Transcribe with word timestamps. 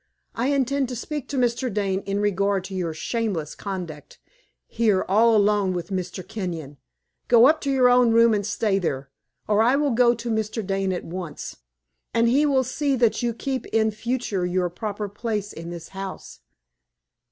I 0.33 0.47
intend 0.47 0.89
to 0.89 0.95
speak 0.95 1.27
to 1.29 1.37
Mr. 1.37 1.71
Dane 1.71 1.99
in 2.07 2.19
regard 2.19 2.63
to 2.63 2.73
your 2.73 2.91
shameless 2.91 3.53
conduct, 3.53 4.17
here 4.65 5.05
all 5.07 5.35
alone 5.35 5.73
with 5.73 5.91
Mr. 5.91 6.27
Kenyon. 6.27 6.77
Go 7.27 7.45
up 7.45 7.61
to 7.61 7.71
your 7.71 7.87
own 7.87 8.09
room 8.11 8.33
and 8.33 8.43
stay 8.43 8.79
there, 8.79 9.11
or 9.47 9.61
I 9.61 9.75
will 9.75 9.91
go 9.91 10.15
to 10.15 10.31
Mr. 10.31 10.65
Dane 10.65 10.91
at 10.91 11.05
once, 11.05 11.57
and 12.15 12.27
he 12.27 12.47
will 12.47 12.63
see 12.63 12.95
that 12.95 13.21
you 13.21 13.31
keep 13.35 13.67
in 13.67 13.91
future 13.91 14.43
your 14.43 14.71
proper 14.71 15.07
place 15.07 15.53
in 15.53 15.69
this 15.69 15.89
house." 15.89 16.39